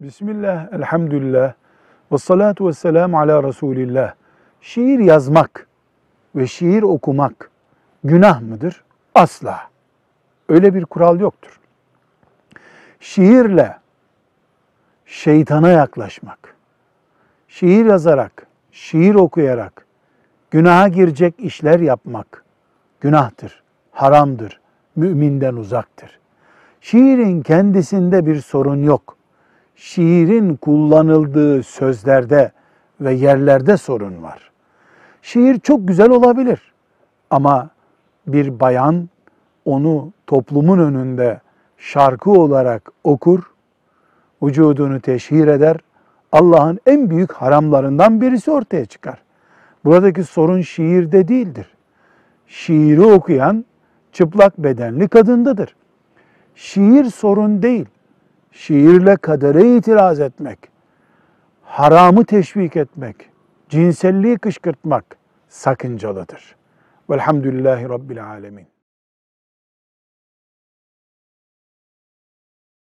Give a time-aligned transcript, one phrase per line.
[0.00, 1.52] Bismillah, elhamdülillah,
[2.12, 4.14] ve salatu ve selamu ala Resulillah.
[4.60, 5.66] Şiir yazmak
[6.36, 7.50] ve şiir okumak
[8.04, 8.84] günah mıdır?
[9.14, 9.60] Asla.
[10.48, 11.60] Öyle bir kural yoktur.
[13.00, 13.78] Şiirle
[15.06, 16.54] şeytana yaklaşmak,
[17.48, 19.86] şiir yazarak, şiir okuyarak
[20.50, 22.44] günaha girecek işler yapmak
[23.00, 23.62] günahtır,
[23.92, 24.60] haramdır,
[24.96, 26.18] müminden uzaktır.
[26.80, 29.19] Şiirin kendisinde bir sorun yok.
[29.80, 32.52] Şiirin kullanıldığı sözlerde
[33.00, 34.50] ve yerlerde sorun var.
[35.22, 36.72] Şiir çok güzel olabilir
[37.30, 37.70] ama
[38.26, 39.08] bir bayan
[39.64, 41.40] onu toplumun önünde
[41.78, 43.42] şarkı olarak okur,
[44.42, 45.76] vücudunu teşhir eder,
[46.32, 49.22] Allah'ın en büyük haramlarından birisi ortaya çıkar.
[49.84, 51.74] Buradaki sorun şiirde değildir.
[52.46, 53.64] Şiiri okuyan
[54.12, 55.76] çıplak bedenli kadındadır.
[56.54, 57.86] Şiir sorun değil.
[58.52, 60.58] Şiirle kadere itiraz etmek,
[61.62, 63.16] haramı teşvik etmek,
[63.68, 65.04] cinselliği kışkırtmak
[65.48, 66.56] sakıncalıdır.
[67.10, 68.66] Velhamdülillahi Rabbil Alemin.